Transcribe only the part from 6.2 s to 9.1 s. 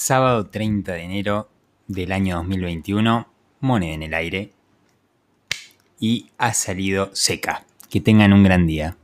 ha salido seca. Que tengan un gran día.